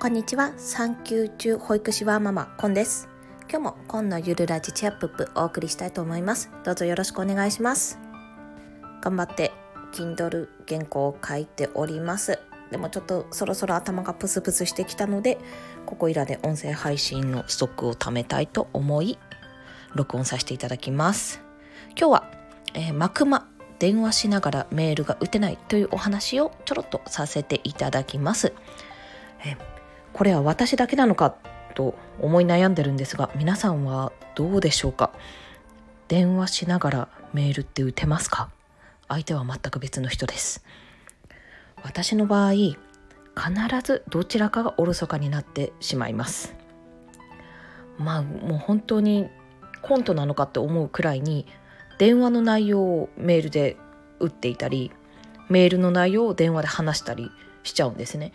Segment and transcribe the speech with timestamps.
[0.00, 0.54] こんにちは。
[0.56, 3.06] 産休中保育士はママコンです。
[3.50, 6.50] 今日もコンのゆるラジチアップップお送りしたいと思います。
[6.64, 7.98] どうぞよろしくお願いします。
[9.02, 9.52] 頑張って
[9.92, 12.38] Kindle 原稿を書いております。
[12.70, 15.36] でもちょっとそろそろ頭がプスプスしてきたので
[15.84, 19.18] ここいらで音声配信のストックを貯めたいと思い
[19.94, 21.42] 録音させていただきます。
[21.90, 22.30] 今日は、
[22.72, 28.54] えー、マクマ電話しながらメールが打てないというお話をちょろっとさせていただきます。
[29.44, 29.56] え
[30.12, 31.34] これは私だけなのか
[31.74, 35.12] と思い悩んでるんですが皆さんはどうでしょうか？
[36.08, 38.50] 電話しながらメールって打てますか？
[39.08, 40.64] 相手は全く別の人です。
[41.82, 42.76] 私の場合必
[43.82, 46.54] ずどちらかがおろそかになってしまいます。
[47.98, 49.28] まあもう本当に
[49.82, 51.46] コントなのかって思うくらいに
[51.98, 53.76] 電話の内容をメールで
[54.18, 54.90] 打っていたり
[55.48, 57.30] メールの内容を電話で話したり
[57.62, 58.32] しちゃうんですね。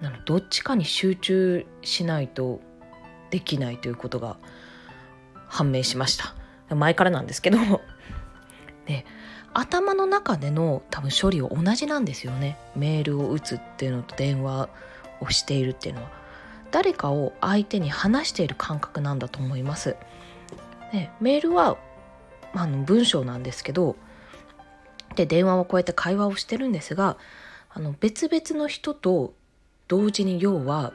[0.00, 2.60] なのどっちかに集中しないと
[3.30, 4.36] できないということが
[5.48, 6.34] 判明しました。
[6.74, 7.58] 前からなんですけど。
[8.86, 9.04] で
[9.54, 12.58] 頭の中での多分処理は同じなんですよね。
[12.76, 14.68] メールを打つっていうのと電話
[15.20, 16.10] をしているっていうのは。
[16.72, 19.96] 誰かを相手に話している感覚なんだと思います。
[20.92, 21.78] でメールは
[22.52, 23.96] まあ、の文章なんですけど。
[25.14, 27.16] で電話をこうやって会話をしてるんですが
[27.70, 29.32] あの別々の人と
[29.88, 30.92] 同時に要は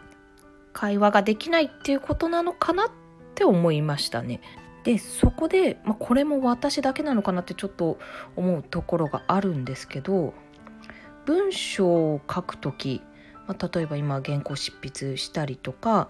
[0.73, 2.89] 会話ができないっていうことなのかなっ
[3.35, 4.41] て思いましたね。
[4.83, 7.99] でそこで、まあ、これも私だけなのかなってちょっと
[8.35, 10.33] 思うところがあるんですけど
[11.25, 13.01] 文章を書く時、
[13.47, 16.09] まあ、例えば今原稿執筆したりとか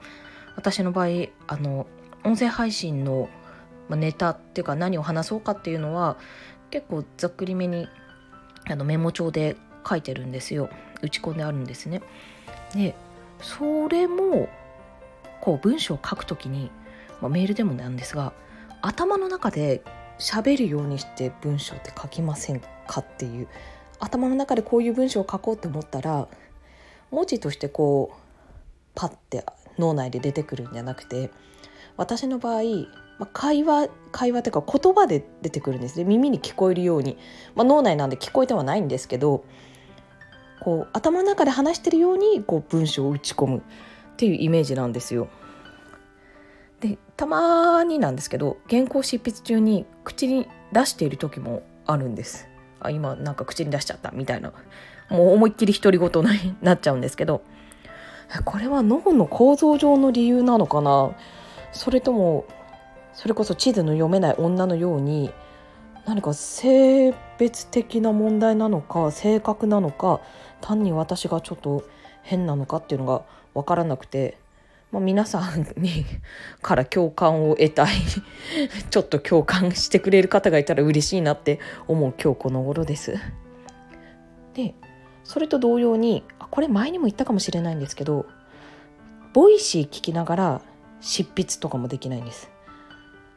[0.55, 1.07] 私の場合
[1.47, 1.85] あの
[2.23, 3.29] 音声配信の、
[3.89, 6.15] ネタっていうか何を話そうかっていうのは
[6.69, 7.89] 結構ざっくりめに
[8.69, 10.69] あのメモ帳で書いてるんですよ。
[11.01, 12.01] 打ち込んであるんですね。
[12.73, 12.95] で
[13.41, 14.49] それも
[15.41, 16.71] こう文章を書くときに、
[17.21, 18.33] まあ、メールでもなんですが
[18.81, 19.81] 頭の中で
[20.19, 23.47] 喋るようにして文章って書きませんかっていう。
[23.99, 26.27] 頭の中でこういう文章を書こうって思ったら
[27.11, 28.17] 文字としてこう
[28.95, 29.45] パッて
[29.77, 31.29] 脳内で出てくるんじゃなくて
[31.97, 32.63] 私の場合
[33.21, 36.05] まあ、会話会話というか言葉で出てくるんですね。
[36.05, 37.19] 耳に聞こえるように、
[37.53, 39.45] まあ、脳内なんで聞こえてはないんですけど
[40.63, 43.61] こう頭の中で話してるようにこう文章を打ち込むっ
[44.15, 45.27] ていうイメージなんですよ。
[46.79, 52.47] でたまになんですけど原稿執筆中に口に出している時もあるんです。
[52.79, 54.53] あ今なんか口に出しちゃったみたいな
[55.09, 57.43] もう思いっきり独り言になっちゃうんですけど
[58.45, 61.11] これは脳の構造上の理由なのかな？
[61.73, 62.45] それとも
[63.13, 65.31] それこそ地図の読めない女のように
[66.05, 70.21] 何か性別的な問題なのか性格なのか
[70.61, 71.83] 単に私がちょっと
[72.23, 73.23] 変なのかっていうのが
[73.53, 74.37] 分からなくて、
[74.91, 76.05] まあ、皆さんに
[76.61, 77.95] から共感を得たい
[78.89, 83.17] ちょっと共感してくれる方がいたら嬉しいなって思う今日この頃です。
[84.53, 84.75] で
[85.23, 88.25] それと同様にこれ前にも言ったかもしれないんですけど
[89.33, 90.61] Voicy聞きながら
[90.99, 92.49] 執筆とかもできないんです。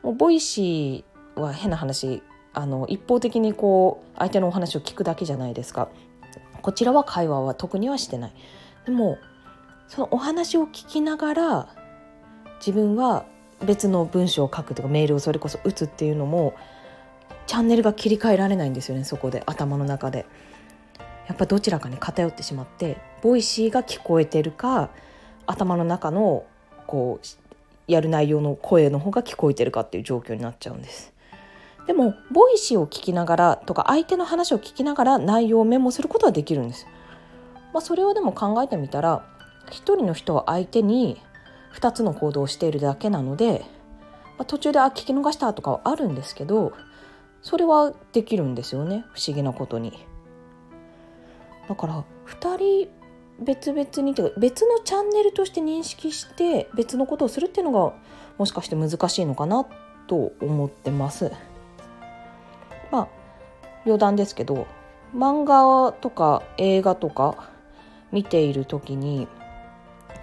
[0.02, 2.22] もう Voicyは変な話
[2.54, 5.88] あの一方的にこう相手のお話を聞くだけじゃないですか。
[6.62, 8.32] こちらは会話は特にはしてない。
[8.86, 9.18] でも
[9.88, 11.68] そのお話を聞きながら
[12.58, 13.26] 自分は
[13.64, 16.54] 別の文章を書くとかメールをそれこそ打つっていうのも
[17.46, 19.42] チャンネルが切り替えられないんですよねそこで。
[19.46, 20.26] 頭の中で。
[21.26, 24.90] やっぱどちらかに偏ってしまって Voicyが聞こえてるか
[25.46, 26.44] 頭の中の
[26.86, 27.26] こう
[27.90, 31.13] やる内容の声の方が聞こえてるかっていう状況になっちゃうんです。
[31.86, 36.86] でも Voicyを聞きながらとか相手の話を聞きながら内容をメモすることはできるんです。
[37.72, 39.26] まあ、それをでも考えてみたら
[39.70, 41.20] 一人の人は相手に
[41.74, 43.64] 2つの行動をしているだけなので、
[44.38, 46.72] まあ、途中であ聞き逃したとかはあるんですけど
[47.42, 49.92] それはできるんですよね不思議なことに。
[51.68, 52.88] だから2人
[53.40, 57.94] 別々にというか別のチャンネルとして認識して別のことをするっていうのが
[58.38, 59.66] もしかして難しいのかな
[60.06, 61.32] と思ってます。
[62.94, 63.08] まあ
[63.84, 64.68] 余談ですけど
[65.14, 67.50] 漫画とか映画とか
[68.12, 69.26] 見ている時に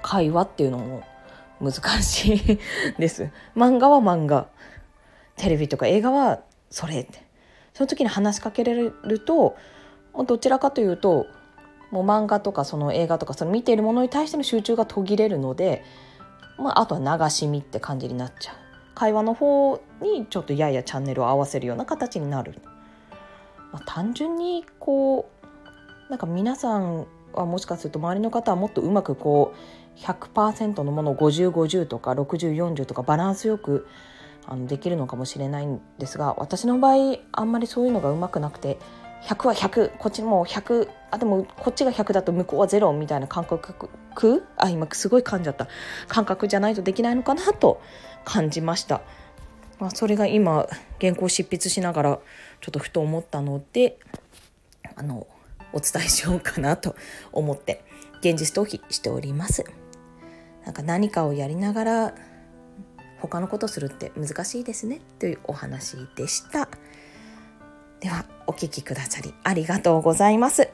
[0.02, 1.04] 会話っていうのも
[1.62, 2.60] 難しい
[2.98, 3.30] です。
[3.56, 4.48] 漫画は漫画。
[5.36, 6.40] テレビとか映画は
[6.70, 7.24] それって。
[7.74, 9.56] その時に話しかけられると
[10.26, 11.28] どちらかというと
[11.92, 15.84] もう漫画とかその映画とかその見ているものに対しての集中が途切れるので、
[16.58, 18.61] まあ、あとは流し見って感じになっちゃう。
[18.96, 22.56] 会話の方にちょっとややチャンネルを合わせるような形になる、
[23.72, 25.30] まあ、単純にこ
[26.10, 33.88] うなんか皆さんはもしかすると周りの方はもっとうまくこう100%のものを5050とか6040とかバランスよく
[34.46, 38.78] あのできるのかもしれないんですが私の場合あんまりそういうのがうまくなくて
[39.24, 43.90] 100は100こっちも100あでもこっちが100だと向こうは0みたいな感覚
[44.58, 45.68] あ今すごい噛んじゃった
[46.08, 47.82] 感覚じゃないとできないのかなと
[48.26, 49.02] 感じました。
[49.80, 50.68] まあ、それが今
[51.00, 52.20] 原稿執筆しながら
[52.62, 53.98] ちょっとふと思ったので
[54.96, 55.26] あの
[55.74, 56.96] お伝えしようかなと
[57.32, 57.84] 思って
[58.20, 59.66] 現実逃避しております。
[60.66, 62.16] なんか何かをやりながら
[63.20, 66.70] 他のことするって難しいですねというお話でした。
[68.01, 70.69] ではお聴きくださりありがとうございます。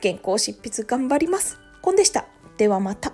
[0.00, 1.58] 原稿執筆頑張ります。
[1.82, 2.26] コンでした。
[2.56, 3.12] ではまた。